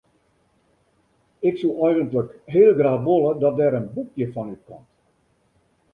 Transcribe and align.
Ik 1.49 1.57
soe 1.59 1.75
eigentlik 1.87 2.29
heel 2.55 2.73
graach 2.79 3.03
wolle 3.07 3.31
dat 3.43 3.57
der 3.59 3.73
in 3.79 3.87
boekje 3.93 4.25
fan 4.33 4.51
útkomt. 4.55 4.89